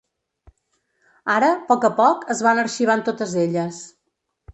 Ara, 1.33 1.49
poc 1.67 1.85
a 1.89 1.91
poc, 1.99 2.23
es 2.35 2.41
van 2.47 2.61
arxivant 2.63 3.05
totes 3.11 3.37
elles. 3.43 3.83